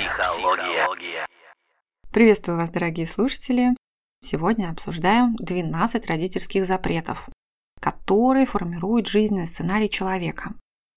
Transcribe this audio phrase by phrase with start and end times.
[0.00, 1.26] Психология.
[2.10, 3.76] Приветствую вас, дорогие слушатели!
[4.22, 7.28] Сегодня обсуждаем 12 родительских запретов,
[7.80, 10.54] которые формируют жизненный сценарий человека.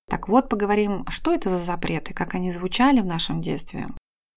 [0.10, 3.90] Так вот, поговорим, что это за запреты, как они звучали в нашем детстве,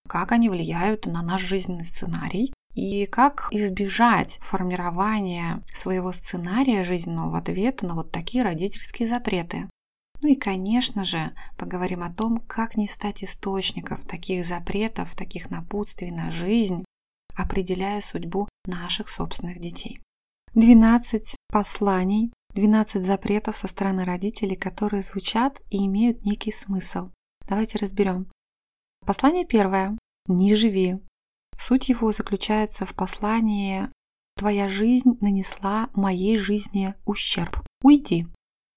[0.08, 7.34] как они влияют на наш жизненный сценарий и как избежать формирования своего сценария жизненного в
[7.36, 9.68] ответ на вот такие родительские запреты.
[10.22, 16.10] Ну и, конечно же, поговорим о том, как не стать источником таких запретов, таких напутствий
[16.10, 16.84] на жизнь,
[17.34, 20.00] определяя судьбу наших собственных детей.
[20.54, 27.10] 12 посланий, 12 запретов со стороны родителей, которые звучат и имеют некий смысл.
[27.46, 28.26] Давайте разберем.
[29.04, 29.98] Послание первое.
[30.26, 30.96] Не живи.
[31.58, 33.88] Суть его заключается в послании
[34.36, 37.64] «Твоя жизнь нанесла моей жизни ущерб.
[37.82, 38.26] Уйди».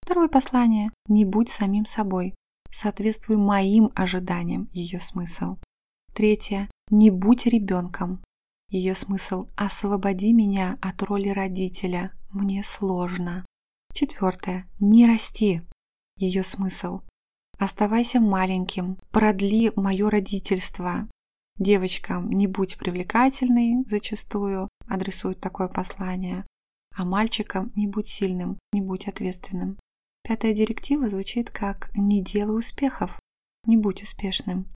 [0.10, 2.34] Второе послание «Не будь самим собой».
[2.72, 5.60] Соответствуй моим ожиданиям ее смысл.
[6.16, 8.24] Третье «Не будь ребенком».
[8.72, 12.12] Ее смысл «Освободи меня от роли родителя.
[12.32, 13.46] Мне сложно».
[13.94, 15.62] Четвертое «Не расти».
[16.18, 17.02] Ее смысл
[17.60, 18.98] «Оставайся маленьким.
[19.12, 21.08] Продли мое родительство.
[21.60, 26.48] Девочкам не будь привлекательной зачастую, адресует такое послание,
[26.96, 29.78] а мальчикам не будь сильным, не будь ответственным.
[30.24, 33.20] Пятая директива звучит как «не делай успехов,
[33.66, 34.68] не будь успешным».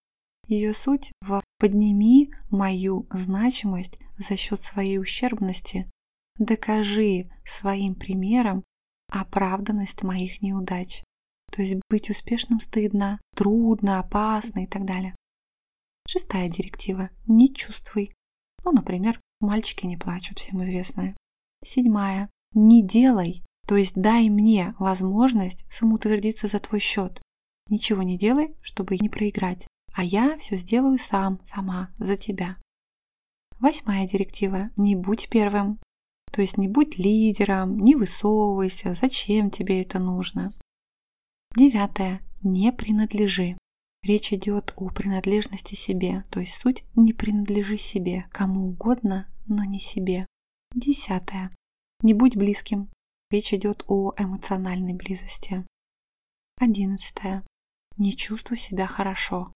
[0.47, 5.89] Ее суть в «подними мою значимость за счет своей ущербности,
[6.37, 8.63] докажи своим примером
[9.09, 11.03] оправданность моих неудач».
[11.51, 15.15] То есть быть успешным стыдно, трудно, опасно и так далее.
[16.07, 18.11] Шестая директива– не чувствуй.
[18.63, 21.15] Ну, например, мальчики не плачут, всем известная.
[21.63, 27.21] Седьмая– не делай то есть дай мне возможность самоутвердиться за твой счет.
[27.69, 29.67] Ничего не делай, чтобы не проиграть.
[29.93, 32.57] А я все сделаю сам, сама, за тебя.
[33.59, 34.71] Восьмая директива.
[34.75, 35.79] Не будь первым.
[36.31, 40.51] То есть не будь лидером, не высовывайся, зачем тебе это нужно.
[41.55, 42.21] Девятое.
[42.41, 43.55] Не принадлежи.
[44.01, 49.79] Речь идет о принадлежности себе, то есть суть не принадлежи себе, кому угодно, но не
[49.79, 50.25] себе.
[50.75, 51.55] Десятое.
[52.01, 52.89] Не будь близким,
[53.33, 55.65] Речь идет о эмоциональной близости.
[56.59, 57.43] Одиннадцатое.
[57.97, 59.51] Не чувствуй себя хорошо.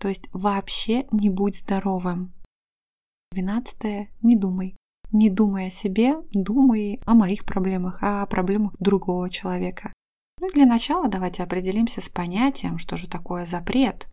[0.00, 2.32] То есть вообще не будь здоровым.
[3.30, 4.08] Двенадцатое.
[4.20, 4.76] Не думай.
[5.12, 9.92] Не думай о себе, думай о моих проблемах, о проблемах другого человека.
[10.40, 14.08] Ну и для начала давайте определимся с понятием, что же такое запрет.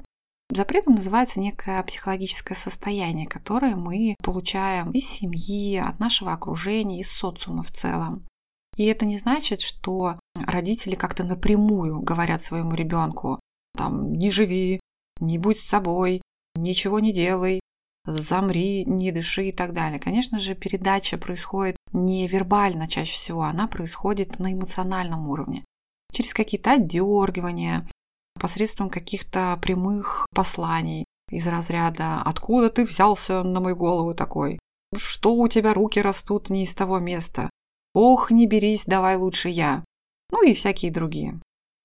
[0.51, 7.63] Запретом называется некое психологическое состояние, которое мы получаем из семьи, от нашего окружения, из социума
[7.63, 8.28] в целом.
[8.77, 13.39] И это не значит, что родители как-то напрямую говорят своему ребенку,
[13.75, 14.79] там, не живи,
[15.19, 16.21] не будь с собой,
[16.55, 17.59] ничего не делай,
[18.05, 19.99] замри, не дыши и так далее.
[19.99, 25.66] Конечно же, передача происходит не вербально чаще всего, она происходит на эмоциональном уровне.
[26.13, 27.87] Через какие-то отдергивания,
[28.39, 34.59] посредством каких-то прямых посланий из разряда «Откуда ты взялся на мою голову такой?
[34.95, 37.49] Что у тебя руки растут не из того места?
[37.93, 39.83] «Ох, не берись, давай лучше я».
[40.31, 41.39] Ну и всякие другие.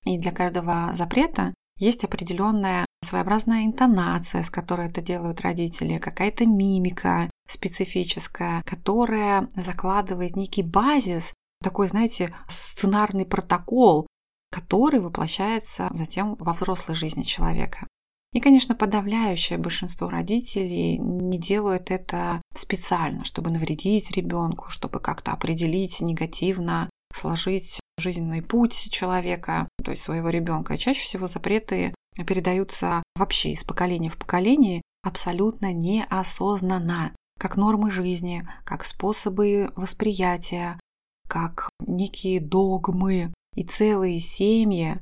[0.04, 7.30] И для каждого запрета есть определенная своеобразная интонация, с которой это делают родители, какая-то мимика
[7.48, 11.32] специфическая, которая закладывает некий базис,
[11.62, 14.06] такой, знаете, сценарный протокол,
[14.50, 17.86] который воплощается затем во взрослой жизни человека.
[18.32, 26.00] И, конечно, подавляющее большинство родителей не делают это специально, чтобы навредить ребенку, чтобы как-то определить
[26.00, 30.78] негативно, сложить жизненный путь человека, то есть своего ребенка.
[30.78, 31.94] чаще всего запреты
[32.26, 40.80] передаются вообще из поколения в поколение абсолютно неосознанно, как нормы жизни, как способы восприятия,
[41.28, 43.32] как некие догмы.
[43.54, 44.98] И целые семьи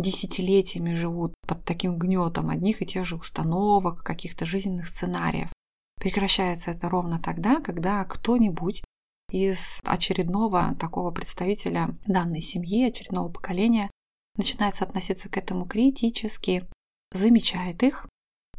[0.00, 5.50] десятилетиями живут под таким гнетом одних и тех же установок, каких-то жизненных сценариев.
[5.96, 8.82] Прекращается это ровно тогда, когда кто-нибудь
[9.30, 13.90] из очередного такого представителя данной семьи, очередного поколения
[14.36, 16.66] начинает относиться к этому критически,
[17.12, 18.08] замечает их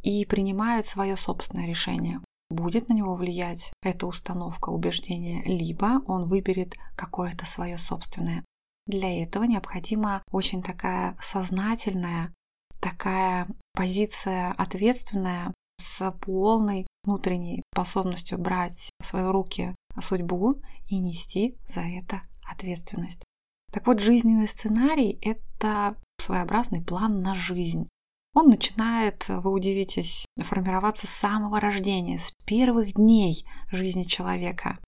[0.04, 2.22] и принимает свое собственное решение.
[2.50, 8.44] Будет на него влиять эта установка, убеждение, либо он выберет какое-то свое собственное.
[8.88, 12.34] Для этого необходима очень такая сознательная,
[12.80, 21.82] такая позиция ответственная с полной внутренней способностью брать в свои руки судьбу и нести за
[21.82, 23.24] это ответственность.
[23.72, 27.88] Так вот, жизненный сценарий– это своеобразный план на жизнь.
[28.34, 34.80] Он начинает, вы удивитесь, формироваться с самого рождения, с первых дней жизни человека.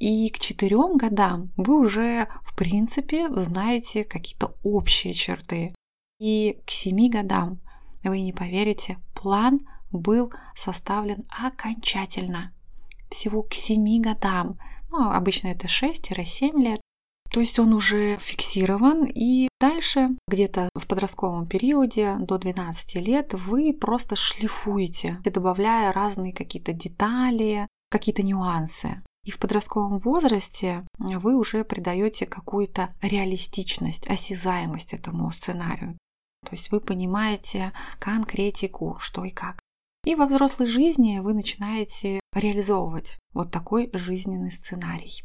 [0.00, 5.74] И к четырем годам вы уже, в принципе, знаете какие-то общие черты.
[6.18, 7.60] И к семи годам,
[8.02, 9.60] вы не поверите, план
[9.92, 12.54] был составлен окончательно.
[13.10, 14.58] Всего к семи годам.
[14.90, 16.80] Ну, обычно это 6-7 лет.
[17.30, 23.72] То есть он уже фиксирован, и дальше, где-то в подростковом периоде, до 12 лет, вы
[23.72, 29.02] просто шлифуете, добавляя разные какие-то детали, какие-то нюансы.
[29.24, 35.98] И в подростковом возрасте вы уже придаете какую-то реалистичность, осязаемость этому сценарию.
[36.44, 39.60] То есть вы понимаете конкретику, что и как.
[40.04, 45.22] И во взрослой жизни вы начинаете реализовывать вот такой жизненный сценарий.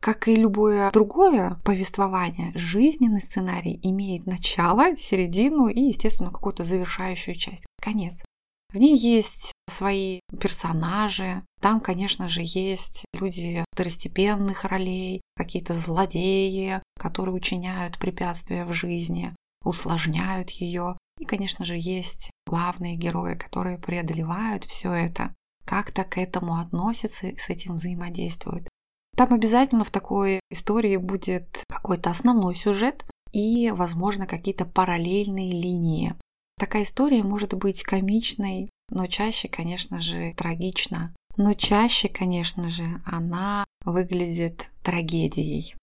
[0.00, 7.66] Как и любое другое повествование, жизненный сценарий имеет начало, середину и, естественно, какую-то завершающую часть,
[7.80, 8.24] конец.
[8.72, 17.34] В ней есть свои персонажи, там, конечно же, есть люди второстепенных ролей, какие-то злодеи, которые
[17.34, 19.34] учиняют препятствия в жизни,
[19.64, 20.96] усложняют ее.
[21.18, 25.34] И, конечно же, есть главные герои, которые преодолевают все это,
[25.64, 28.68] как-то к этому относятся и с этим взаимодействуют.
[29.16, 36.14] Там обязательно в такой истории будет какой-то основной сюжет и, возможно, какие-то параллельные линии.
[36.60, 41.12] Такая история может быть комичной, но чаще, конечно же, трагична.
[41.36, 45.74] Но чаще, конечно же, она выглядит трагедией.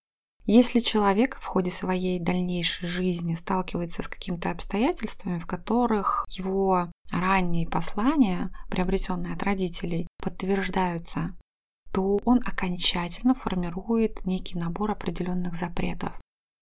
[0.45, 7.67] Если человек в ходе своей дальнейшей жизни сталкивается с какими-то обстоятельствами, в которых его ранние
[7.67, 11.33] послания, приобретенные от родителей, подтверждаются
[11.93, 16.19] то он окончательно формирует некий набор определенных запретов.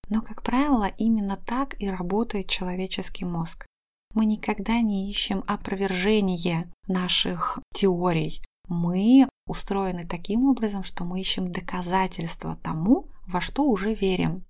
[0.10, 3.66] Но, как правило, именно так и работает человеческий мозг.
[4.14, 8.44] Мы никогда не ищем опровержение наших теорий.
[8.72, 14.46] Мы устроены таким образом, что мы ищем доказательства тому, во что уже верим.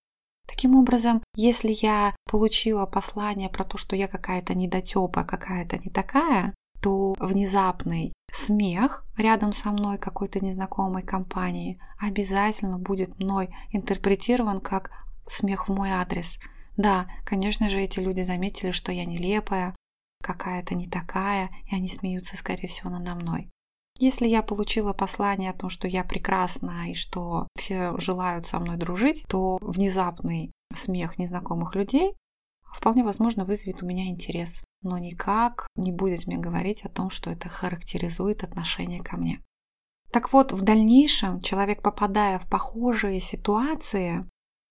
[0.48, 6.54] Таким образом, если я получила послание про то, что я какая-то недотепа, какая-то не такая,
[6.84, 14.92] то внезапный смех рядом со мной какой-то незнакомой компании обязательно будет мной интерпретирован как
[15.26, 16.40] смех в мой адрес.
[16.78, 19.76] Да, конечно же, эти люди заметили, что я нелепая,
[20.22, 23.50] какая-то не такая, и они смеются, скорее всего, надо мной.
[24.02, 28.76] Если я получила послание о том, что я прекрасна и что все желают со мной
[28.76, 32.16] дружить, то внезапный смех незнакомых людей
[32.64, 37.30] вполне возможно вызовет у меня интерес но никак не будет мне говорить о том, что
[37.30, 39.42] это характеризует отношение ко мне.
[40.12, 44.26] Так вот, в дальнейшем человек, попадая в похожие ситуации,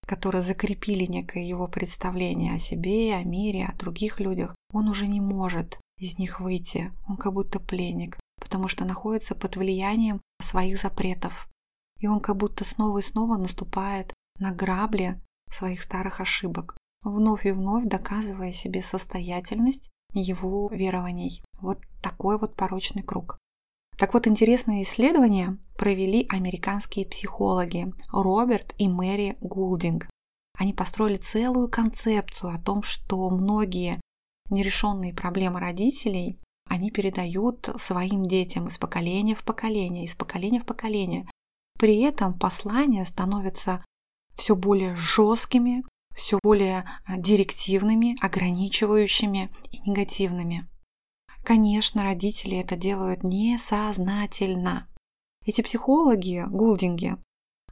[0.07, 5.21] которые закрепили некое его представление о себе, о мире, о других людях, он уже не
[5.21, 6.93] может из них выйти.
[7.09, 11.49] Он как будто пленник, потому что находится под влиянием своих запретов.
[11.99, 15.21] И он как будто снова и снова наступает на грабли
[15.51, 21.45] своих старых ошибок, вновь и вновь доказывая себе состоятельность его верований.
[21.61, 23.39] Вот такой вот порочный круг.
[23.97, 30.09] Так вот, интересные исследования провели американские психологи Роберт и Мэри Гулдинг.
[30.59, 34.01] Они построили целую концепцию о том, что многие
[34.49, 36.39] нерешенные проблемы родителей
[36.71, 41.29] они передают своим детям из поколения в поколение, из поколения в поколение.
[41.77, 43.85] При этом послания становятся
[44.35, 45.85] все более жесткими,
[46.15, 50.69] все более а, директивными, ограничивающими и негативными.
[51.43, 54.89] Конечно, родители это делают несознательно.
[55.45, 57.17] Эти психологи, гулдинги,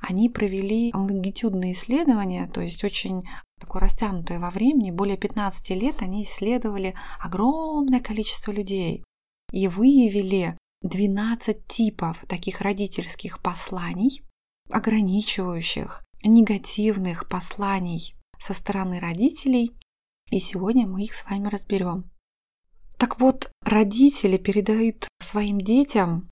[0.01, 3.23] они провели лонгитюдные исследования, то есть очень
[3.59, 9.05] такое растянутое во времени, более 15 лет они исследовали огромное количество людей
[9.53, 14.23] и выявили 12 типов таких родительских посланий,
[14.71, 19.73] ограничивающих, негативных посланий со стороны родителей,
[20.31, 22.11] и сегодня мы их с вами разберем.
[22.99, 26.29] Так вот, родители передают своим детям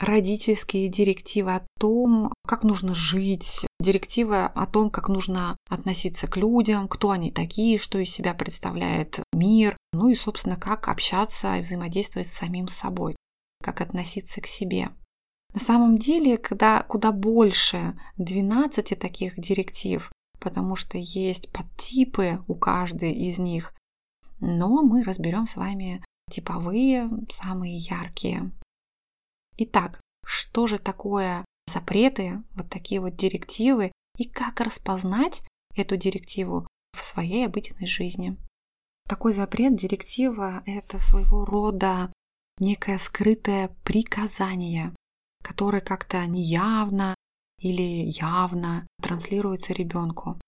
[0.00, 6.88] родительские директивы о том, как нужно жить, директивы о том, как нужно относиться к людям,
[6.88, 12.28] кто они такие, что из себя представляет мир, ну и, собственно, как общаться и взаимодействовать
[12.28, 13.14] с самим собой,
[13.62, 14.90] как относиться к себе.
[15.52, 23.12] На самом деле, когда куда больше 12 таких директив, потому что есть подтипы у каждой
[23.12, 23.74] из них.
[24.40, 28.50] Но мы разберем с вами типовые, самые яркие.
[29.56, 35.42] Итак, что же такое запреты, вот такие вот директивы, и как распознать
[35.74, 36.66] эту директиву
[36.98, 38.36] в своей обыденной жизни?
[39.08, 42.12] Такой запрет, директива– это своего рода
[42.60, 44.94] некое скрытое приказание,
[45.42, 47.14] которое как-то неявно
[47.58, 50.40] или явно транслируется ребенку.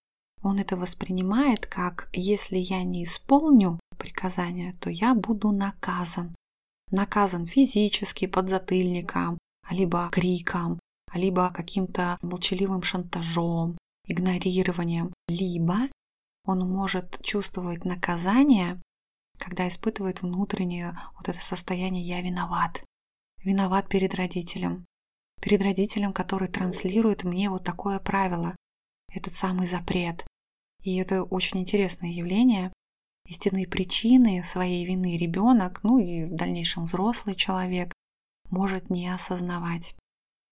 [0.42, 6.34] Он это воспринимает как «если я не исполню приказание, то я буду наказан».
[6.92, 9.38] Наказан физически подзатыльником,
[9.70, 10.78] либо криком,
[11.14, 15.88] либо каким-то молчаливым шантажом, игнорированием, либо
[16.44, 18.78] он может чувствовать наказание,
[19.38, 22.84] когда испытывает внутреннее вот это состояние «я виноват».
[23.42, 24.84] Виноват перед родителем.
[25.40, 28.54] Перед родителем, который транслирует мне вот такое правило,
[29.10, 30.26] этот самый запрет.
[30.82, 32.70] И это очень интересное явление.
[33.32, 37.94] Истинные причины своей вины ребенок, ну и в дальнейшем взрослый человек,
[38.50, 39.94] может не осознавать.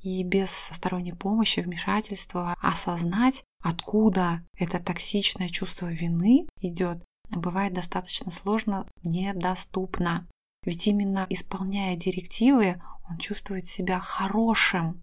[0.03, 8.89] И без сторонней помощи, вмешательства осознать, откуда это токсичное чувство вины идет, бывает достаточно сложно,
[9.03, 10.27] недоступно.
[10.65, 15.03] Ведь именно исполняя директивы, он чувствует себя хорошим.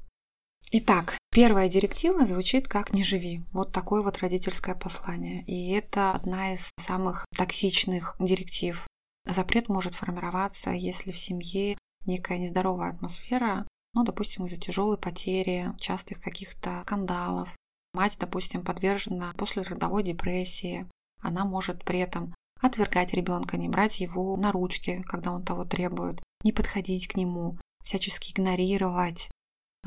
[0.69, 3.41] Итак, первая директива звучит как «не живи».
[3.53, 5.43] Вот такое вот родительское послание.
[5.43, 8.85] И это одна из самых токсичных директив.
[9.25, 16.19] Запрет может формироваться, если в семье некая нездоровая атмосфера, ну, допустим, из-за тяжелой потери, частых
[16.19, 17.55] каких-то скандалов.
[17.93, 20.85] Мать, допустим, подвержена после родовой депрессии.
[21.21, 26.21] Она может при этом отвергать ребенка, не брать его на ручки, когда он того требует,
[26.43, 29.29] не подходить к нему, всячески игнорировать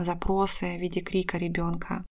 [0.04, 2.04] запросы в виде крика ребенка.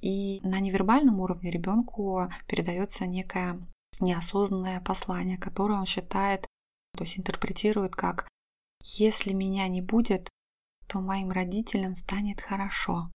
[0.00, 3.60] И на невербальном уровне ребенку передается некое
[4.00, 6.46] неосознанное послание, которое он считает,
[6.96, 8.28] то есть интерпретирует как
[8.82, 10.28] если меня не будет,
[10.86, 13.10] то моим родителям станет хорошо.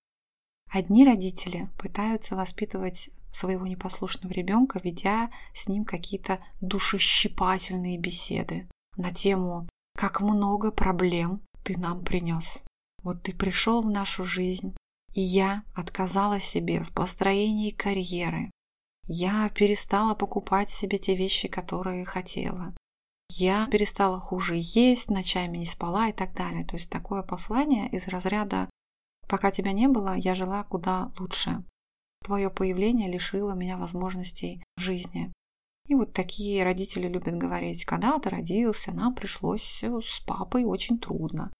[0.72, 9.68] Одни родители пытаются воспитывать своего непослушного ребенка, ведя с ним какие-то душещипательные беседы на тему
[9.98, 12.62] «Как много проблем ты нам принес».
[13.06, 14.76] Вот ты пришел в нашу жизнь,
[15.14, 18.50] и я отказала себе в построении карьеры.
[19.08, 22.76] Я перестала покупать себе те вещи, которые хотела.
[23.30, 26.66] Я перестала хуже есть, ночами не спала и так далее.
[26.66, 28.72] То есть такое послание из разряда
[29.28, 31.64] «пока тебя не было, я жила куда лучше».
[32.24, 35.32] Твое появление лишило меня возможностей в жизни.
[35.88, 41.52] И вот такие родители любят говорить, когда ты родился, нам пришлось с папой очень трудно.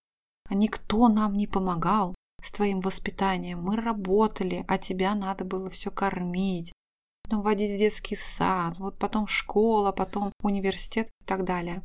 [0.50, 3.62] А никто нам не помогал с твоим воспитанием.
[3.62, 6.72] Мы работали, а тебя надо было все кормить,
[7.24, 11.84] потом водить в детский сад, вот потом школа, потом университет и так далее.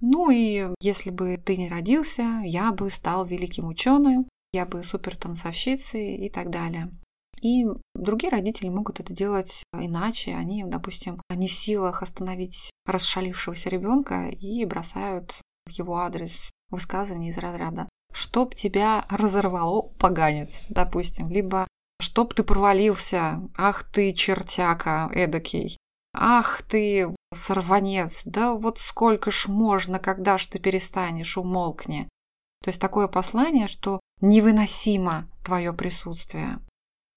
[0.00, 5.16] Ну и если бы ты не родился, я бы стал великим ученым, я бы супер
[5.16, 6.90] танцовщицей и так далее.
[7.42, 10.34] И другие родители могут это делать иначе.
[10.34, 17.38] Они, допустим, не в силах остановить расшалившегося ребенка и бросают в его адрес высказывания из
[17.38, 21.28] разряда «Чтоб тебя разорвало, поганец», допустим.
[21.28, 21.66] Либо
[22.00, 25.78] Чтоб ты провалился, ах ты чертяка эдакий,
[26.14, 32.08] ах ты сорванец, да вот сколько ж можно, когда ж ты перестанешь, умолкни.
[32.62, 36.60] То есть такое послание, что невыносимо твое присутствие.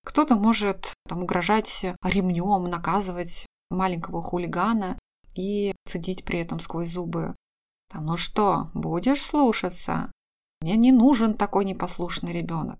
[0.04, 4.98] Кто-то может там, угрожать ремнем, наказывать маленького хулигана
[5.36, 7.36] и цедить при этом сквозь зубы.
[7.92, 10.12] Там, ну что, будешь слушаться?
[10.62, 12.80] Мне не нужен такой непослушный ребенок.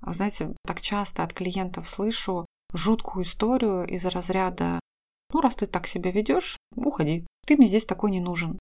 [0.00, 4.78] А знаете, так часто от клиентов слышу жуткую историю из разряда
[5.32, 8.58] «Ну, раз ты так себя ведешь, уходи, ты мне здесь такой не нужен».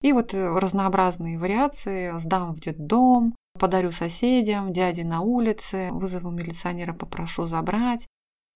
[0.00, 6.94] И вот э, разнообразные вариации «сдам в детдом», «подарю соседям», «дяде на улице», «вызову милиционера,
[6.94, 8.06] попрошу забрать»,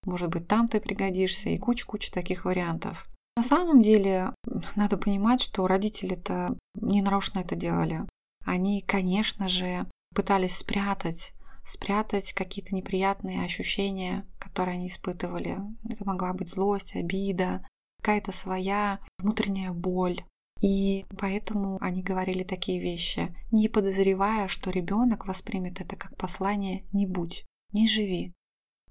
[0.07, 3.07] «может быть, там ты пригодишься» и куча-куча таких вариантов.
[3.38, 4.35] На самом деле,
[4.75, 7.04] надо понимать, что родители-то не
[7.40, 8.00] это делали.
[8.45, 11.33] Они, конечно же, пытались спрятать
[11.64, 15.61] спрятать какие-то неприятные ощущения, которые они испытывали.
[15.88, 17.64] Это могла быть злость, обида,
[18.00, 20.21] какая-то своя внутренняя боль.
[20.61, 27.07] И поэтому они говорили такие вещи, не подозревая, что ребенок воспримет это как послание «не
[27.07, 28.33] будь, не живи».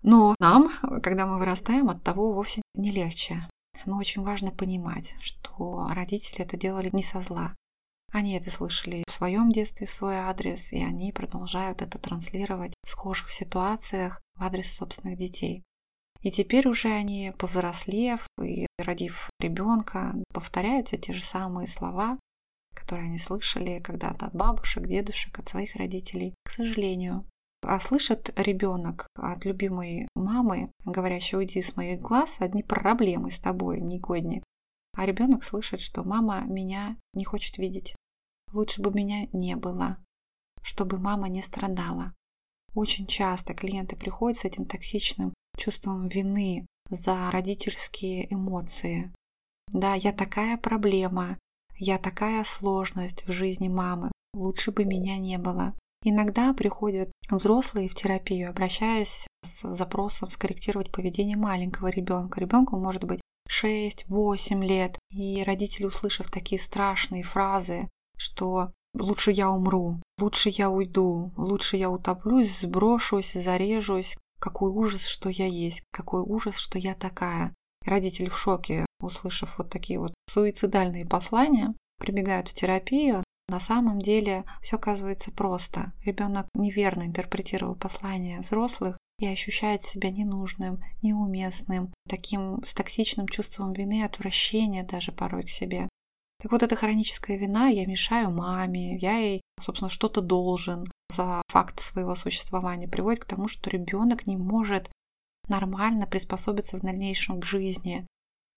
[0.04, 0.70] Но нам,
[1.04, 3.46] когда мы вырастаем, от того вовсе не легче.
[3.88, 7.56] Но очень важно понимать, что родители это делали не со зла.
[8.12, 12.90] Они это слышали в своем детстве в свой адрес, и они продолжают это транслировать в
[12.90, 15.64] схожих ситуациях в адрес собственных детей.
[16.22, 22.20] И теперь уже они, повзрослев и родив ребенка, повторяются те же самые слова,
[22.76, 26.36] которые они слышали когда-то от бабушек, дедушек, от своих родителей.
[26.44, 27.26] К сожалению.
[27.64, 33.82] А слышит ребенок от любимой мамы, говорящей, уйди с моих глаз, одни проблемы с тобой,
[33.82, 34.44] негодник.
[34.96, 37.96] А ребенок слышит, что мама меня не хочет видеть.
[38.54, 39.98] Лучше бы меня не было,
[40.62, 42.14] чтобы мама не страдала.
[42.74, 49.12] Очень часто клиенты приходят с этим токсичным чувством вины за родительские эмоции.
[49.74, 51.38] Да, я такая проблема,
[51.78, 55.74] я такая сложность в жизни мамы, лучше бы меня не было.
[56.04, 62.40] Иногда приходят взрослые в терапию, обращаясь с запросом скорректировать поведение маленького ребенка.
[62.40, 70.02] Ребенку может быть 6-8 лет, и родители, услышав такие страшные фразы, что лучше я умру,
[70.20, 76.58] лучше я уйду, лучше я утоплюсь, сброшусь, зарежусь, какой ужас, что я есть, какой ужас,
[76.58, 77.54] что я такая.
[77.86, 84.44] Родители в шоке, услышав вот такие вот суицидальные послания, прибегают в терапию, на самом деле
[84.62, 85.94] все оказывается просто.
[86.04, 94.04] Ребенок неверно интерпретировал послания взрослых и ощущает себя ненужным, неуместным, таким с токсичным чувством вины,
[94.04, 95.88] отвращения даже порой к себе.
[96.40, 101.80] Так вот, эта хроническая вина, я мешаю маме, я ей, собственно, что-то должен за факт
[101.80, 104.90] своего существования, приводит к тому, что ребенок не может
[105.48, 108.06] нормально приспособиться в дальнейшем к жизни.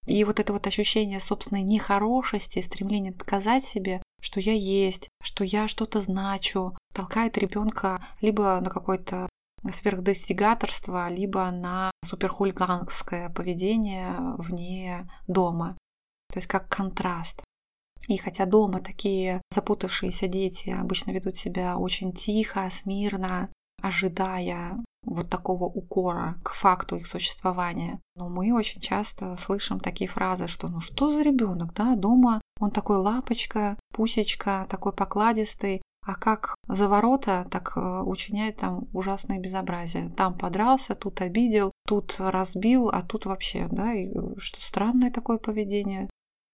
[0.06, 5.69] И вот это вот ощущение собственной нехорошести, стремление доказать себе, что я есть, что я
[5.69, 9.29] что-то значу, толкает ребенка либо на какое-то
[9.71, 15.77] сверхдостигаторство, либо на суперхулиганское поведение вне дома.
[16.33, 17.43] То есть как контраст.
[18.09, 23.50] И хотя дома такие запутавшиеся дети обычно ведут себя очень тихо, смирно,
[23.83, 28.00] ожидая вот такого укора к факту их существования.
[28.17, 32.71] Но мы очень часто слышим такие фразы, что ну что за ребенок, да, дома он
[32.71, 40.11] такой лапочка, пусечка, такой покладистый, а как за ворота, так э, учиняет там ужасное безобразие.
[40.11, 45.38] Там подрался, тут обидел, тут разбил, а тут вообще, да, и э, что странное такое
[45.38, 46.09] поведение.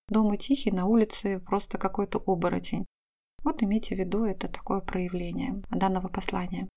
[0.09, 2.87] Дома тихий, на улице просто какой-то оборотень.
[3.43, 6.69] Вот имейте в виду, это такое проявление данного послания.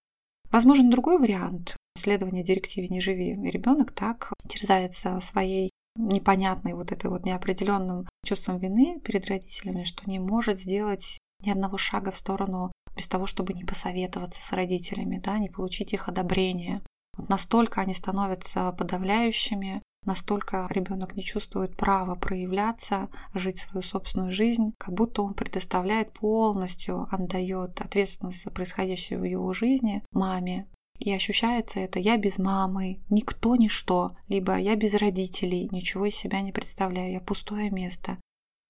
[0.52, 3.32] Возможен другой вариант следования директиве «не живи».
[3.32, 5.69] И ребенок так терзается своей
[6.00, 11.78] непонятной вот этой вот неопределенным чувством вины перед родителями, что не может сделать ни одного
[11.78, 16.82] шага в сторону без того, чтобы не посоветоваться с родителями, да, не получить их одобрение.
[17.18, 24.74] Вот настолько они становятся подавляющими, Настолько ребенок не чувствует права проявляться, жить свою собственную жизнь,
[24.78, 30.68] как будто он предоставляет полностью, отдает ответственность за происходящее в его жизни маме.
[31.00, 36.42] И ощущается это «я без мамы», «никто, ничто», либо «я без родителей», «ничего из себя
[36.42, 38.18] не представляю», «я пустое место».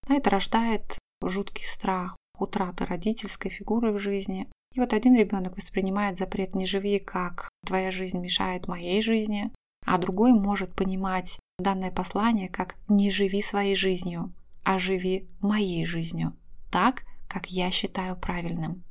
[0.08, 4.48] А это рождает жуткий страх утраты родительской фигуры в жизни.
[4.74, 9.52] И вот один ребенок воспринимает запрет «не живи», как «твоя жизнь мешает моей жизни»,
[9.86, 16.38] а другой может понимать данное послание как «не живи своей жизнью, а живи моей жизнью,
[16.72, 18.84] так, как я считаю правильным».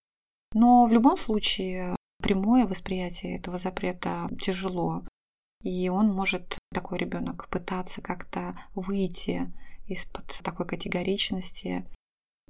[0.55, 5.05] Но в любом случае прямое восприятие этого запрета тяжело,
[5.63, 9.53] и он может, такой ребенок, пытаться как-то выйти
[9.87, 11.85] из-под такой категоричности.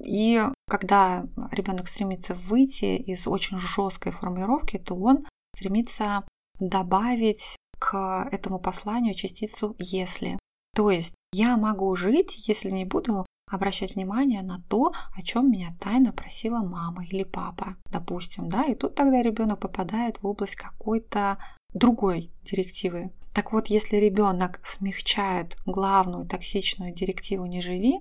[0.04, 5.26] И когда ребенок стремится выйти из очень жесткой формулировки, то он
[5.56, 6.26] стремится
[6.60, 10.38] добавить к этому посланию частицу «если».
[10.74, 15.74] То есть я могу жить, если не буду обращать внимание на то, о чем меня
[15.80, 21.38] тайно просила мама или папа, допустим, да, и тут тогда ребенок попадает в область какой-то
[21.72, 23.10] другой директивы.
[23.34, 28.00] Так вот, если ребенок смягчает главную токсичную директиву «не живи»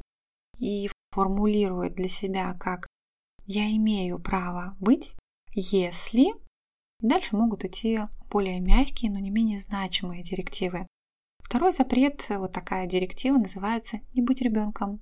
[0.57, 2.88] и формулирует для себя как
[3.45, 5.15] «я имею право быть»,
[5.53, 6.33] если
[6.99, 10.88] дальше могут идти более мягкие, но не менее значимые директивы.
[11.39, 15.01] Второй запрет, вот такая директива, называется «не будь ребенком».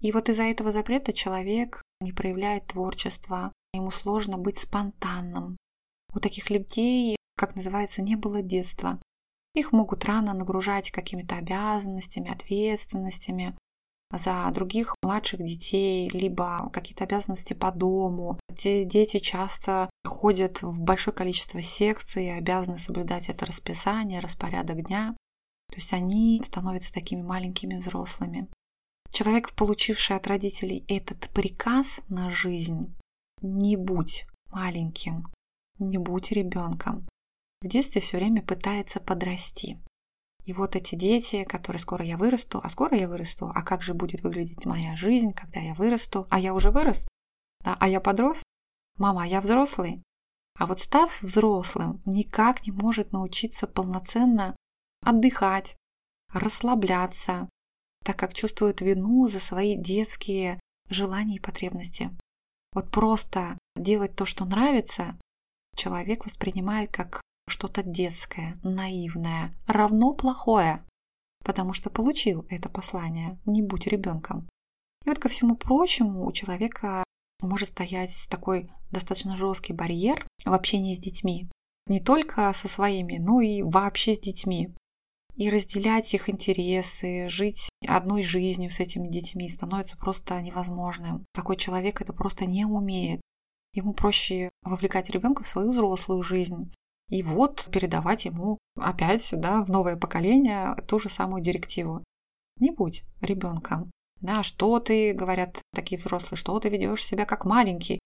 [0.00, 5.56] И вот из-за этого запрета человек не проявляет творчество, ему сложно быть спонтанным.
[6.12, 9.00] У таких людей, как называется, не было детства.
[9.54, 13.56] Их могут рано нагружать какими-то обязанностями, ответственностями,
[14.12, 18.38] за других младших детей, либо какие-то обязанности по дому.
[18.48, 25.16] Эти дети часто ходят в большое количество секций и обязаны соблюдать это расписание, распорядок дня.
[25.70, 28.48] То есть они становятся такими маленькими взрослыми.
[29.16, 32.94] Человек, получивший от родителей этот приказ на жизнь,
[33.40, 35.32] не будь маленьким,
[35.78, 37.08] не будь ребенком,
[37.62, 39.78] в детстве все время пытается подрасти.
[40.44, 43.94] И вот эти дети, которые скоро я вырасту, а скоро я вырасту, а как же
[43.94, 47.08] будет выглядеть моя жизнь, когда я вырасту, а я уже вырос,
[47.64, 48.42] да, а я подрос,
[48.98, 50.02] мама, а я взрослый.
[50.58, 54.54] А вот став взрослым, никак не может научиться полноценно
[55.00, 55.74] отдыхать,
[56.34, 57.48] расслабляться,
[58.06, 62.10] так как чувствует вину за свои детские желания и потребности.
[62.72, 65.18] Вот просто делать то, что нравится,
[65.74, 70.84] человек воспринимает как что-то детское, наивное, равно плохое,
[71.44, 74.48] потому что получил это послание «не будь ребенком».
[75.04, 77.02] И вот ко всему прочему у человека
[77.42, 81.48] может стоять такой достаточно жесткий барьер в общении с детьми.
[81.88, 84.70] Не только со своими, но и вообще с детьми.
[85.36, 91.26] И разделять их интересы, жить одной жизнью с этими детьми становится просто невозможным.
[91.34, 93.20] Такой человек это просто не умеет.
[93.74, 96.72] Ему проще вовлекать ребенка в свою взрослую жизнь.
[97.10, 102.02] И вот передавать ему опять да, в новое поколение ту же самую директиву.
[102.58, 103.90] Не будь ребенком.
[104.22, 107.98] Да, что ты, говорят такие взрослые, что ты ведешь себя как маленький.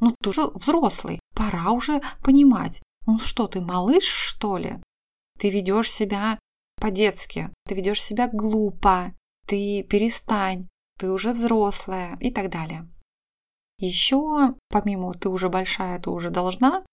[0.00, 2.82] Ну, ты же взрослый, пора уже понимать.
[3.06, 4.82] Ну что, ты малыш, что ли?
[5.38, 6.40] Ты ведешь себя
[6.82, 9.14] по-детски, ты ведешь себя глупо,
[9.46, 10.66] ты перестань,
[10.98, 12.88] ты уже взрослая и так далее.
[13.78, 16.84] Еще, помимо ты уже большая, ты уже должна,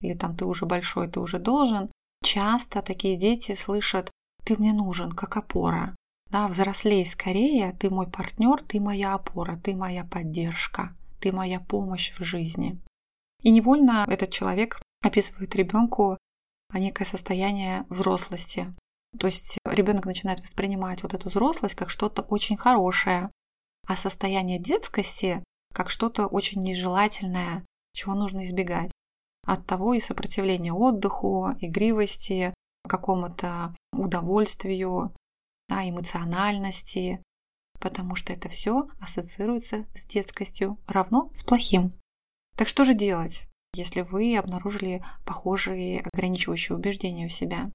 [0.00, 1.90] или там ты уже большой, ты уже должен,
[2.22, 4.10] часто такие дети слышат
[4.44, 5.94] «ты мне нужен, как опора».
[6.30, 12.12] Да, взрослей скорее, ты мой партнер, ты моя опора, ты моя поддержка, ты моя помощь
[12.12, 12.80] в жизни.
[13.42, 16.16] И невольно этот человек описывает ребенку
[16.72, 18.74] некое состояние взрослости.
[19.18, 23.30] То есть ребенок начинает воспринимать вот эту взрослость как что-то очень хорошее,
[23.86, 28.90] а состояние детскости как что-то очень нежелательное, чего нужно избегать.
[29.46, 32.54] От того и сопротивление отдыху, игривости,
[32.88, 35.14] какому-то удовольствию,
[35.68, 37.22] да, эмоциональности,
[37.78, 41.92] потому что это все ассоциируется с детскостью, равно с плохим.
[42.56, 47.70] Так что же делать, если вы обнаружили похожие ограничивающие убеждения у себя?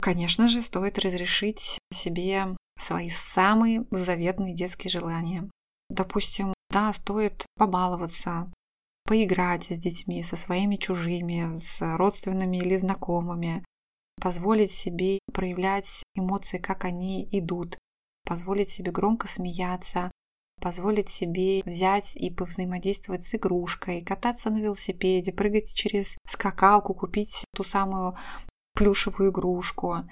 [0.00, 5.50] Конечно же, стоит разрешить себе свои самые заветные детские желания.
[5.90, 8.50] Допустим, да, стоит побаловаться,
[9.04, 13.64] поиграть с детьми, со своими чужими, с родственными или знакомыми,
[14.20, 17.78] позволить себе проявлять эмоции, как они идут,
[18.24, 20.10] позволить себе громко смеяться,
[20.60, 27.64] позволить себе взять и повзаимодействовать с игрушкой, кататься на велосипеде, прыгать через скакалку, купить ту
[27.64, 28.16] самую
[28.78, 30.08] плюшевую игрушку.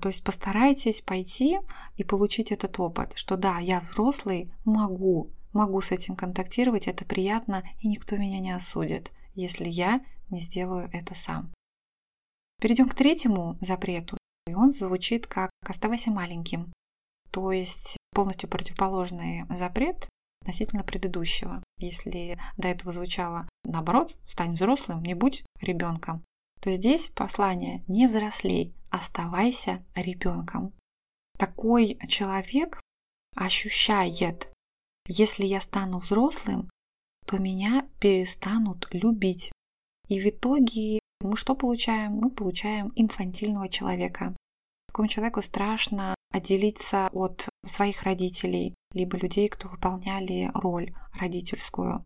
[0.00, 1.58] То есть постарайтесь пойти
[1.96, 7.62] и получить этот опыт, что да, я взрослый, могу, могу с этим контактировать, это приятно,
[7.80, 11.54] и никто меня не осудит, если я не сделаю это сам.
[12.60, 14.18] Перейдем к третьему запрету.
[14.46, 16.70] И он звучит как «оставайся маленьким».
[17.30, 20.08] То есть полностью противоположный запрет
[20.42, 21.62] относительно предыдущего.
[21.78, 26.24] Если до этого звучало наоборот, стань взрослым, не будь ребенком,
[26.62, 30.72] то здесь послание не взрослей, оставайся ребенком.
[31.36, 32.80] Такой человек
[33.34, 34.48] ощущает,
[35.08, 36.70] если я стану взрослым,
[37.26, 39.50] то меня перестанут любить.
[40.08, 42.12] И в итоге мы что получаем?
[42.12, 44.36] Мы получаем инфантильного человека.
[44.86, 52.04] Такому человеку страшно отделиться от своих родителей, либо людей, кто выполняли роль родительскую.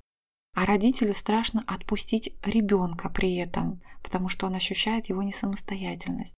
[0.56, 6.34] А родителю страшно отпустить ребенка при этом, потому что он ощущает его несамостоятельность.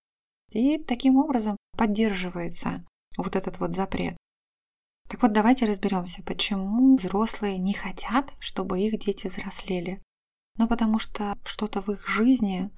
[0.51, 2.85] И таким образом поддерживается
[3.17, 4.17] вот этот вот запрет.
[5.09, 10.03] Так вот, давайте разберемся, почему взрослые не хотят, чтобы их дети взрослели.
[10.57, 12.73] Ну, потому что что-то в их жизни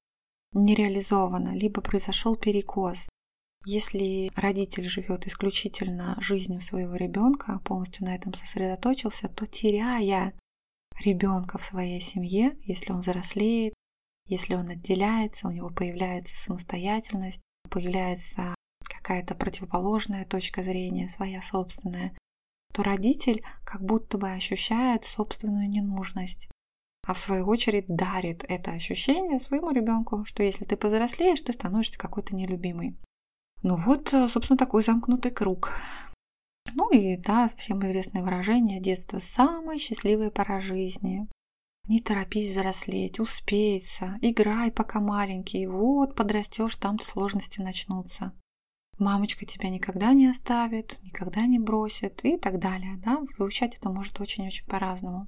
[0.53, 3.09] не реализовано, либо произошел перекос.
[3.64, 10.35] Если родитель живет исключительно жизнью своего ребенка, полностью на этом сосредоточился, то теряя
[11.04, 13.74] ребенка в своей семье, если он взрослеет,
[14.26, 22.16] если он отделяется, у него появляется самостоятельность, появляется какая-то противоположная точка зрения, своя собственная,
[22.72, 26.48] то родитель как будто бы ощущает собственную ненужность
[27.10, 31.98] а в свою очередь дарит это ощущение своему ребенку, что если ты повзрослеешь, ты становишься
[31.98, 32.96] какой-то нелюбимый.
[33.62, 35.72] Ну вот, собственно, такой замкнутый круг.
[36.74, 41.28] Ну и да, всем известное выражение «детство– самая счастливая пора жизни».
[41.88, 48.33] Не торопись взрослеть, успеется, играй, пока маленький, вот подрастешь, там-то сложности начнутся.
[48.98, 52.96] Мамочка тебя никогда не оставит, никогда не бросит и так далее.
[52.98, 53.22] Да?
[53.37, 55.26] Звучать это может очень-очень по-разному.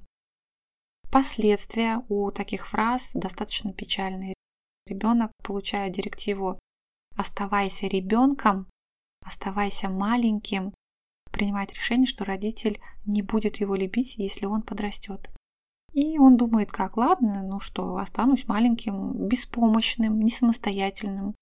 [1.11, 4.35] Последствия у таких фраз достаточно печальные.
[4.85, 6.59] Ребенок, получая директиву
[7.15, 8.67] «оставайся ребенком»,
[9.25, 10.73] «оставайся маленьким»,
[11.33, 15.29] принимает решение, что родитель не будет его любить, если он подрастет.
[15.91, 21.35] И он думает, как, ладно, ну что, останусь маленьким, беспомощным, не самостоятельным,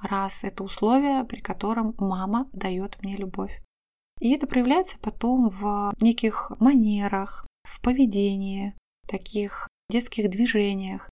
[0.00, 3.60] раз это условие, при котором мама дает мне любовь.
[4.20, 8.74] И это проявляется потом в неких манерах, в поведении,
[9.06, 11.10] таких детских движениях.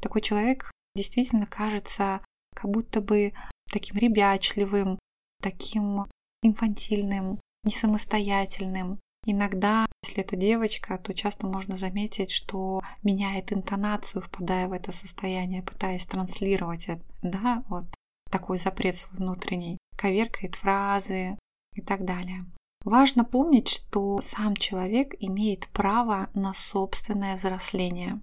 [0.00, 2.20] Такой человек действительно кажется
[2.54, 3.32] как будто бы
[3.70, 4.98] таким ребячливым,
[5.40, 6.06] таким
[6.42, 8.98] инфантильным, несамостоятельным.
[9.24, 15.62] Иногда, если это девочка, то часто можно заметить, что меняет интонацию, впадая в это состояние,
[15.62, 17.84] пытаясь транслировать это, да, вот
[18.30, 21.38] такой запрет свой внутренний, коверкает фразы
[21.74, 22.46] и так далее.
[22.84, 28.20] Важно помнить, что сам человек имеет право на собственное взросление.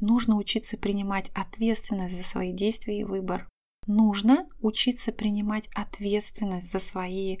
[0.00, 3.46] Нужно учиться принимать ответственность за свои действия и выбор.
[3.86, 7.38] Нужно учиться принимать ответственность за свои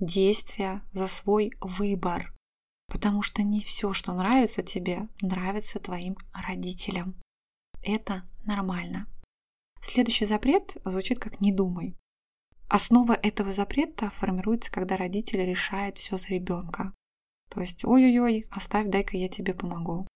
[0.00, 2.32] действия, за свой выбор.
[2.88, 7.14] Потому что не все, что нравится тебе, нравится твоим родителям.
[7.82, 9.06] Это нормально.
[9.80, 11.96] Следующий запрет звучит как «не думай».
[12.68, 16.94] Основа этого запрета формируется, когда родители решают все за ребенка.
[17.50, 20.06] То есть, ой-ой-ой, оставь, дай-ка я тебе помогу.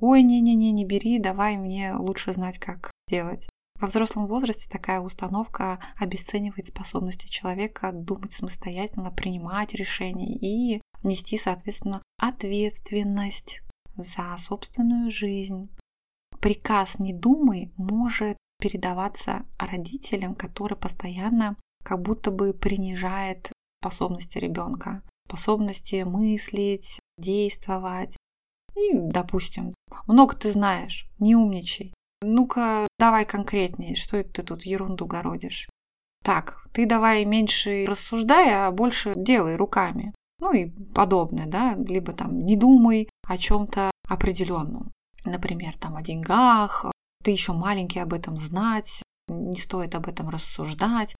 [0.00, 3.48] Ой, не-не-не, не бери, давай мне лучше знать, как делать.
[3.80, 12.00] Во взрослом возрасте такая установка обесценивает способности человека думать самостоятельно, принимать решения и нести, соответственно,
[12.18, 13.60] ответственность
[13.96, 15.68] за собственную жизнь.
[16.40, 26.04] Приказ «не думай» может передаваться родителям, которые постоянно как будто бы принижает способности ребенка, способности
[26.04, 28.16] мыслить, действовать.
[28.76, 29.74] И, допустим,
[30.06, 31.92] много ты знаешь, не умничай.
[32.22, 35.68] Ну-ка, давай конкретнее, что это ты тут ерунду городишь?
[36.24, 40.14] Так, ты давай меньше рассуждай, а больше делай руками.
[40.38, 44.92] Ну и подобное, да, либо там не думай о чем-то определенном.
[45.24, 46.86] Например, там о деньгах,
[47.22, 51.14] ты еще маленький об этом знать, не стоит об этом рассуждать.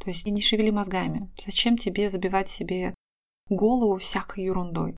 [0.00, 1.30] То есть не шевели мозгами.
[1.44, 2.94] Зачем тебе забивать себе
[3.48, 4.96] голову всякой ерундой?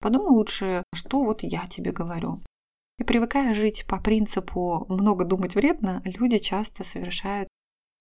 [0.00, 2.42] Подумай лучше, что вот я тебе говорю.
[2.98, 7.48] И привыкая жить по принципу «много думать вредно», люди часто совершают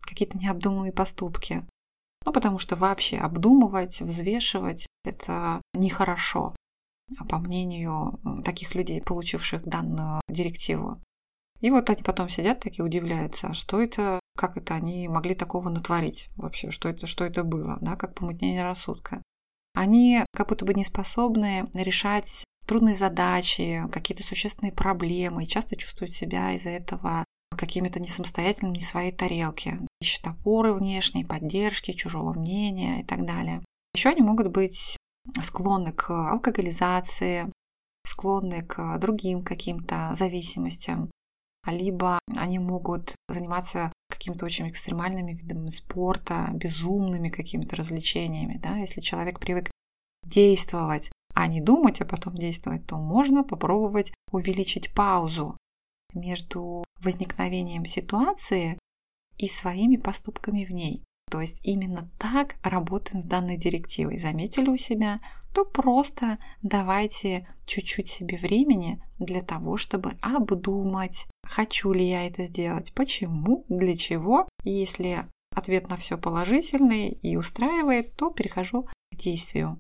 [0.02, 1.66] какие-то необдуманные поступки.
[2.26, 6.56] Ну, потому что вообще обдумывать, взвешивать– это нехорошо,
[7.28, 11.02] по мнению таких людей, получивших данную директиву.
[11.60, 15.70] И вот они потом сидят такие, удивляются, а что это, как это они могли такого
[15.70, 19.22] натворить вообще, что это, что это было, да, как помутнение рассудка.
[19.74, 26.14] Они как будто бы не способны решать трудные задачи, какие-то существенные проблемы и часто чувствуют
[26.14, 27.26] себя из-за этого
[27.58, 29.80] какими-то не самостоятельными, не своей тарелки.
[30.02, 33.64] Ищут опоры внешней, поддержки, чужого мнения и так далее.
[33.96, 34.98] Еще они могут быть
[35.42, 37.52] склонны к алкоголизации,
[38.06, 41.10] склонны к другим каким-то зависимостям,
[41.66, 48.60] либо они могут заниматься какими-то очень экстремальными видами спорта, безумными какими-то развлечениями.
[48.62, 48.78] Да?
[48.78, 49.72] Если человек привык
[50.26, 55.58] действовать, а не думать, а потом действовать, то можно попробовать увеличить паузу
[56.14, 58.78] между возникновением ситуации
[59.38, 61.04] и своими поступками в ней.
[61.32, 64.20] То есть именно так работаем с данной директивой.
[64.20, 65.20] Заметили у себя,
[65.54, 72.94] то просто давайте чуть-чуть себе времени для того, чтобы обдумать, хочу ли я это сделать,
[72.94, 74.48] почему, для чего.
[74.64, 79.80] И если ответ на все положительный и устраивает, то перехожу к действию.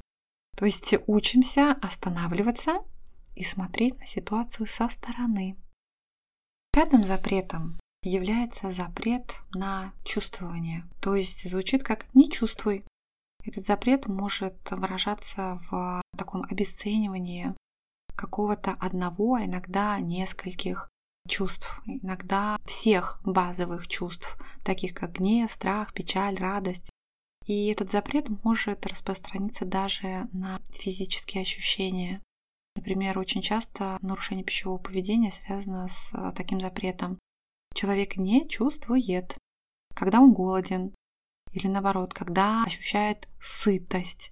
[0.55, 2.83] То есть учимся останавливаться
[3.35, 5.57] и смотреть на ситуацию со стороны.
[6.71, 10.85] Пятым запретом является запрет на чувствование.
[11.01, 12.85] То есть звучит как «не чувствуй».
[13.43, 17.53] Этот запрет может выражаться в таком обесценивании
[18.15, 20.89] какого-то одного, а иногда нескольких
[21.27, 24.27] чувств, иногда всех базовых чувств,
[24.63, 26.89] таких как гнев, страх, печаль, радость.
[27.45, 32.21] И этот запрет может распространиться даже на физические ощущения.
[32.75, 37.19] Например, очень часто нарушение пищевого поведения связано с а, таким запретом.
[37.75, 39.37] Человек не чувствует,
[39.93, 40.95] когда он голоден,
[41.51, 44.31] или наоборот, когда ощущает сытость.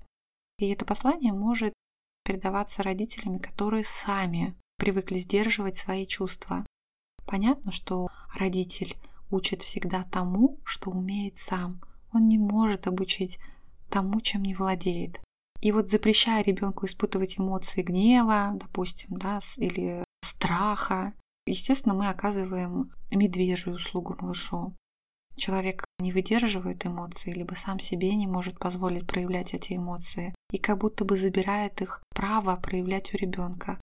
[0.57, 1.73] И это послание может
[2.23, 6.65] передаваться родителями, которые сами привыкли сдерживать свои чувства.
[7.25, 8.97] Понятно, что родитель
[9.29, 11.81] учит всегда тому, что умеет сам–
[12.13, 13.39] он не может обучить
[13.89, 15.19] тому, чем не владеет.
[15.61, 21.13] И вот запрещая ребенку испытывать эмоции гнева, допустим, да, или страха,
[21.45, 24.73] естественно, мы оказываем медвежью услугу малышу.
[25.35, 30.79] Человек не выдерживает эмоций, либо сам себе не может позволить проявлять эти эмоции, и как
[30.79, 33.79] будто бы забирает их право проявлять у ребенка.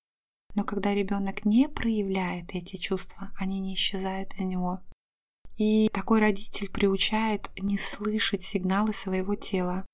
[0.54, 4.80] Но когда ребенок не проявляет эти чувства, они не исчезают из него.
[5.58, 9.84] И такой родитель приучает не слышать сигналы своего тела,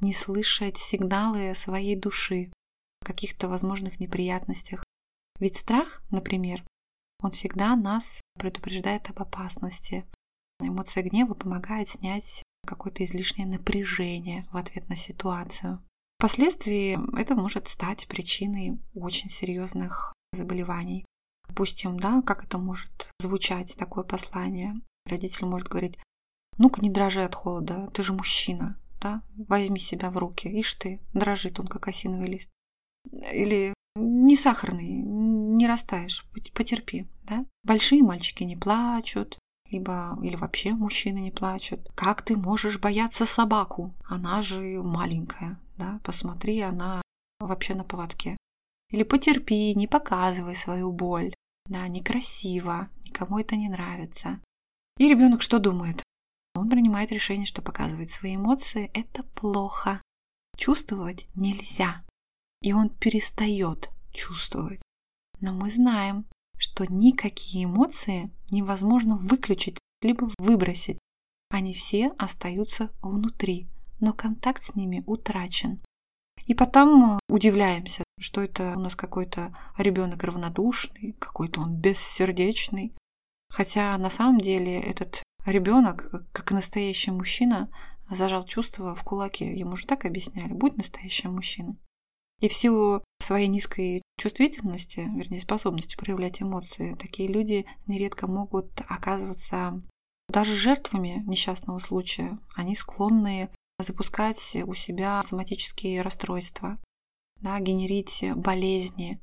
[0.00, 2.52] не слышать сигналы своей души
[3.04, 4.82] каких-то возможных неприятностях.
[5.38, 6.64] Ведь страх, например,
[7.22, 10.04] он всегда нас предупреждает об опасности.
[10.60, 15.80] Эмоция гнева помогает снять какое-то излишнее напряжение в ответ на ситуацию.
[16.18, 21.04] Впоследствии это может стать причиной очень серьезных заболеваний.
[21.48, 24.80] Допустим, да, как это может звучать, такое послание.
[25.06, 25.98] Родитель может говорить,
[26.58, 31.00] ну-ка не дрожи от холода, ты же мужчина, да, возьми себя в руки, ишь ты,
[31.12, 32.50] дрожит он, как осиновый лист.
[33.32, 37.44] Или не сахарный, не растаешь, потерпи, да.
[37.64, 39.38] Большие мальчики не плачут,
[39.70, 41.90] либо или вообще мужчины не плачут.
[41.94, 43.94] Как ты можешь бояться собаку?
[44.04, 47.02] Она же маленькая, да, посмотри, она
[47.40, 48.36] вообще на поводке.
[48.90, 51.34] Или потерпи, не показывай свою боль.
[51.66, 54.40] Да, некрасиво, никому это не нравится.
[55.02, 56.00] И ребенок что думает?
[56.54, 60.00] Он принимает решение, что показывать свои эмоции– это плохо.
[60.56, 62.04] Чувствовать нельзя.
[62.60, 64.80] И он перестает чувствовать.
[65.40, 66.24] Но мы знаем,
[66.56, 71.00] что никакие эмоции невозможно выключить либо выбросить.
[71.50, 73.66] Они все остаются внутри,
[73.98, 75.80] но контакт с ними утрачен.
[76.46, 82.94] И потом удивляемся, что это у нас какой-то ребенок равнодушный, какой-то он бессердечный.
[83.52, 87.70] Хотя на самом деле этот ребенок, как настоящий мужчина,
[88.08, 89.54] зажал чувства в кулаке.
[89.54, 91.76] Ему же так объясняли, будь настоящим мужчиной.
[92.40, 99.82] И в силу своей низкой чувствительности, вернее, способности проявлять эмоции, такие люди нередко могут оказываться
[100.30, 102.38] даже жертвами несчастного случая.
[102.56, 106.78] Они склонны запускать у себя соматические расстройства,
[107.36, 109.20] да, генерить болезни.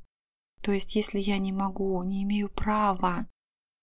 [0.62, 3.26] То есть, если я не могу, не имею права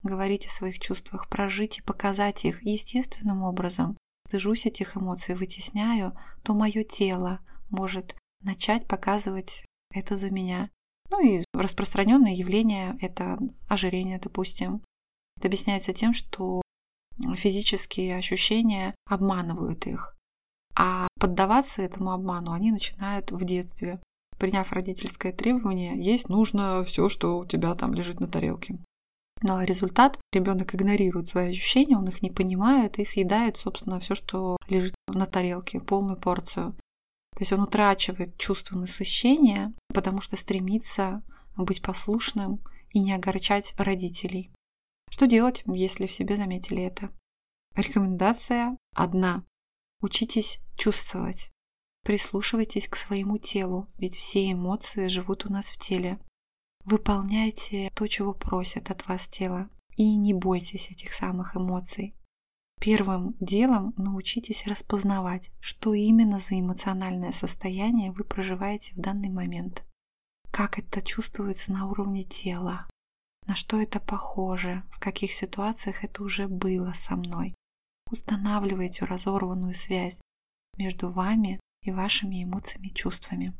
[0.04, 6.54] говорить о своих чувствах, прожить и показать их естественным образом, стыжусь этих эмоций, вытесняю, то
[6.54, 10.70] мое тело может начать показывать это за меня.
[11.10, 14.82] Ну и распространенное явление– это ожирение, допустим.
[15.38, 16.62] Это объясняется тем, что
[17.36, 20.16] физические ощущения обманывают их.
[20.76, 24.00] А поддаваться этому обману они начинают в детстве.
[24.38, 28.78] Приняв родительское требование, есть нужно все, что у тебя там лежит на тарелке.
[29.42, 34.58] Но результат ребенок игнорирует свои ощущения, он их не понимает и съедает, собственно, все, что
[34.68, 36.74] лежит на тарелке, полную порцию.
[37.36, 41.22] То есть он утрачивает чувство насыщения, потому что стремится
[41.56, 44.52] быть послушным и не огорчать родителей.
[45.12, 47.12] Что делать, если в себе заметили это?
[47.76, 49.44] Рекомендация одна.
[50.02, 51.52] Учитесь чувствовать.
[52.04, 56.20] Прислушивайтесь к своему телу, ведь все эмоции живут у нас в теле.
[56.88, 62.16] Выполняйте то, чего просит от вас тело, и не бойтесь этих самых эмоций.
[62.80, 69.84] Первым делом научитесь распознавать, что именно за эмоциональное состояние вы проживаете в данный момент.
[70.50, 72.88] Как это чувствуется на уровне тела,
[73.46, 77.54] на что это похоже, в каких ситуациях это уже было со мной.
[78.10, 80.22] Устанавливайте разорванную связь
[80.78, 83.54] между вами и вашими эмоциями и чувствами.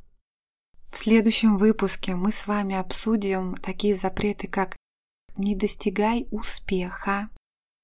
[0.92, 4.76] В следующем выпуске мы с вами обсудим такие запреты, как
[5.36, 7.30] «не достигай успеха»,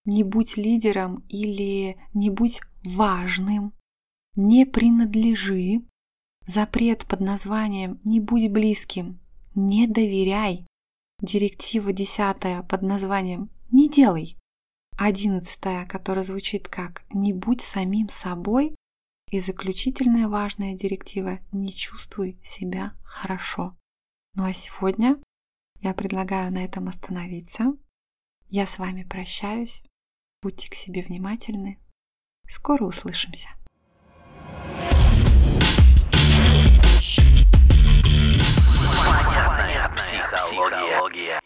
[0.06, 3.74] «не будь лидером» или «не будь важным»,
[4.36, 5.84] «не принадлежи»,
[6.46, 9.20] запрет под названием «не будь близким»,
[9.56, 10.66] «не доверяй»,
[11.22, 14.38] директива десятая под названием «не делай»,
[14.98, 18.76] Одиннадцатая, которая звучит как «не будь самим собой»,
[19.34, 23.76] и заключительная важная директива «не чувствуй себя хорошо».
[24.36, 25.18] Ну а сегодня
[25.82, 27.74] я предлагаю на этом остановиться.
[28.50, 29.84] Я с вами прощаюсь.
[30.44, 31.80] Будьте к себе внимательны.
[32.48, 33.50] Скоро услышимся.
[39.96, 41.42] Психология.